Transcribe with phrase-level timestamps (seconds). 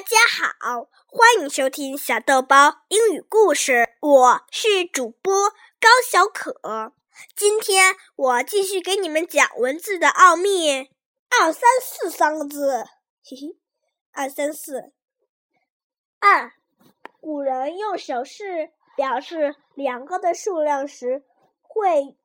[0.00, 3.86] 大家好，欢迎收听小豆包英语故事。
[4.00, 6.94] 我是主播高小可。
[7.36, 10.88] 今天我继续给你们讲文字的奥秘。
[11.28, 12.86] 二三四三个字，
[13.22, 13.58] 嘿嘿，
[14.12, 14.90] 二三四。
[16.18, 16.54] 二，
[17.20, 21.24] 古人用手势表示两个的数量时，
[21.60, 22.16] 会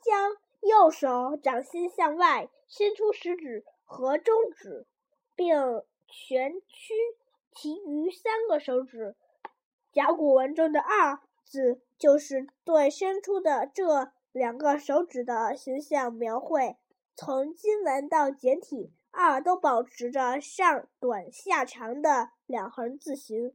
[0.00, 4.86] 将右手掌心向外伸出食指和中指，
[5.34, 5.82] 并。
[6.10, 6.94] 全屈
[7.52, 9.16] 其余三个手指。
[9.92, 16.76] 甲骨文中的“二”字就是对伸出的这两个手指的形象描绘。
[17.16, 23.54] 从金文到简体，“二”都保持着上短下长的两横字形，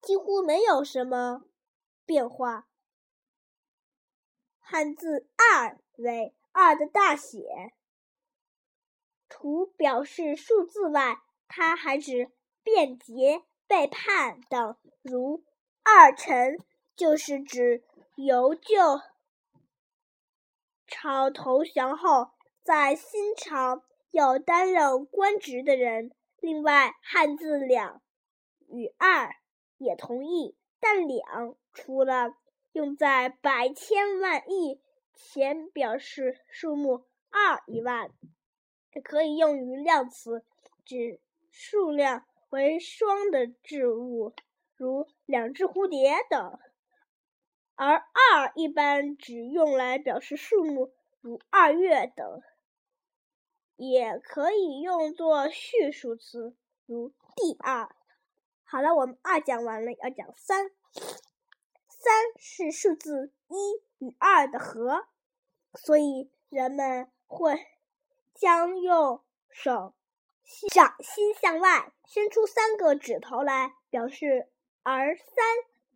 [0.00, 1.44] 几乎没有什么
[2.04, 2.66] 变化。
[4.58, 7.74] 汉字“二”为“二”的大写。
[9.38, 12.32] 除表示数字外，它还指
[12.62, 14.76] 变节、背叛等。
[15.02, 15.44] 如
[15.84, 16.58] “二臣”
[16.96, 18.74] 就是指由旧
[20.86, 22.30] 朝投降后，
[22.62, 26.12] 在新朝有担任官职的人。
[26.40, 28.00] 另外，汉字“两”
[28.68, 29.36] 与“二”
[29.76, 32.34] 也同意，但“两”除了
[32.72, 34.80] 用在百、千、万、亿
[35.14, 38.10] 前表示数目“二”以外，
[39.00, 40.44] 可以用于量词，
[40.84, 44.34] 指数量为双的事物，
[44.76, 46.58] 如两只蝴蝶等；
[47.74, 52.42] 而“二”一般只用来表示数目，如二月等。
[53.76, 57.94] 也可以用作序数词，如第二。
[58.64, 60.70] 好了，我们二讲完了，要讲三。
[61.88, 65.06] 三是数字一与二的和，
[65.74, 67.75] 所以人们会。
[68.38, 69.94] 将右手
[70.72, 74.48] 掌心向外伸出三个指头来表示，
[74.82, 75.44] 而“三”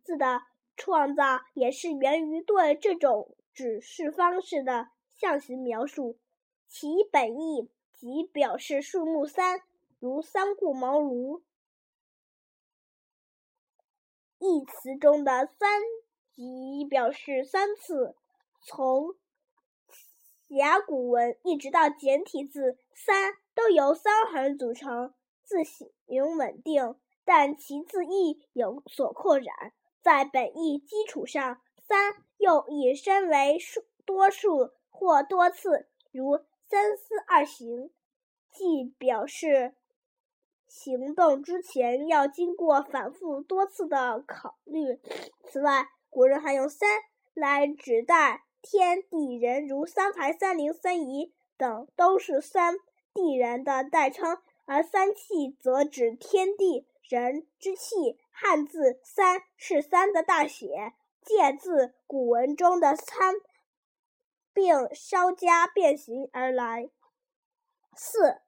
[0.03, 0.43] 字的
[0.75, 6.17] 创造也是源于对这种指示方式的象形描述。
[6.67, 9.61] 其本意即表示数目三，
[9.99, 11.41] 如“三顾茅庐”
[14.39, 15.81] 一词中的“三”
[16.33, 18.15] 即表示三次。
[18.63, 19.15] 从
[20.57, 25.13] 甲骨文一直到简体字“三”都由三横组成，
[25.43, 25.89] 字形
[26.37, 29.73] 稳定，但其字义有所扩展。
[30.01, 37.89] 在本意基础上，“三”又引申为数多数或多次，如“三思而行”，
[38.51, 39.75] 即表示
[40.67, 44.99] 行动之前要经过反复多次的考虑。
[45.47, 46.89] 此外，古人还用“三”
[47.33, 48.43] 来指代。
[48.61, 52.75] 天地人如三才、三灵、三仪等都是三
[53.13, 58.19] 地人的代称，而三气则指天地人之气。
[58.29, 63.35] 汉字“三”是“三”的大写，借自古文中的“参”，
[64.51, 66.89] 并稍加变形而来。
[67.95, 68.41] 四，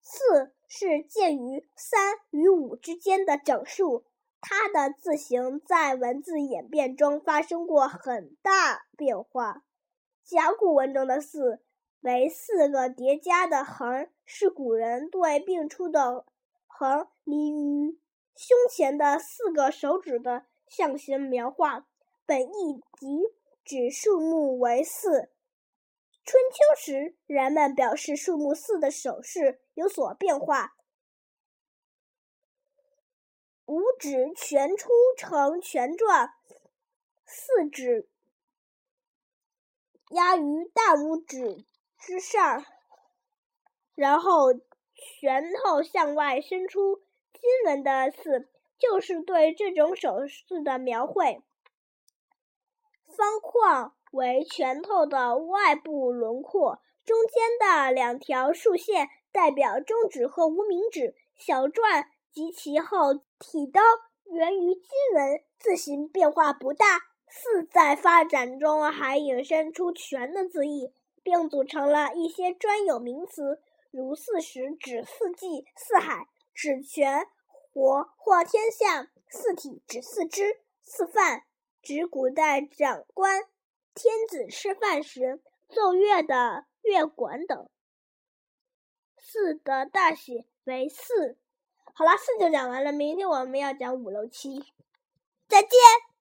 [0.00, 4.04] 四是介于三与五之间的整数。
[4.46, 9.64] 它的字形在文字演变中发生过很大变化。
[10.22, 11.62] 甲骨文中的“四”
[12.02, 16.26] 为四个叠加的横，是古人对并出的
[16.66, 17.98] 横立于
[18.36, 21.86] 胸前的四个手指的象形描画，
[22.26, 23.22] 本意即
[23.64, 25.30] 指数目为四。
[26.22, 30.74] 春秋时，人们表示数目四的手势有所变化。
[33.66, 36.34] 五指全出成拳状，
[37.24, 38.06] 四指
[40.10, 41.64] 压于大拇指
[41.98, 42.62] 之上，
[43.94, 44.52] 然后
[44.94, 47.02] 拳头向外伸出。
[47.32, 48.48] 金文的“四”
[48.78, 51.42] 就是对这种手势的描绘。
[53.16, 61.14] 方框为拳头的外部轮廓，中间的两条竖线代表中指和无名指。
[61.36, 62.06] 小篆。
[62.34, 63.80] 及其后体刀
[64.24, 67.00] 源于金文，字形变化不大。
[67.28, 70.92] 四在发展中还引申出全的字义，
[71.22, 73.60] 并组成了一些专有名词，
[73.90, 77.26] 如四时指四季、四海指全
[77.72, 81.44] 国或天下，四体指四肢，四范
[81.82, 83.42] 指古代长官
[83.94, 87.68] 天子吃饭时奏乐的乐管等。
[89.18, 91.36] 四的大写为四。
[91.96, 92.90] 好了，四就讲完了。
[92.90, 94.58] 明天我们要讲五、六、七，
[95.46, 95.70] 再见。